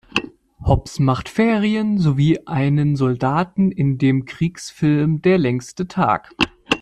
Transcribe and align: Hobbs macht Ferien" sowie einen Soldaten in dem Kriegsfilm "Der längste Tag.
Hobbs 0.65 0.97
macht 0.97 1.29
Ferien" 1.29 1.99
sowie 1.99 2.39
einen 2.47 2.95
Soldaten 2.95 3.71
in 3.71 3.99
dem 3.99 4.25
Kriegsfilm 4.25 5.21
"Der 5.21 5.37
längste 5.37 5.87
Tag. 5.87 6.31